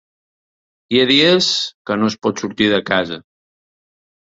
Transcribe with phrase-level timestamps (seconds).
[0.93, 1.51] Hi ha dies
[1.91, 3.23] que no es pot sortir de casa.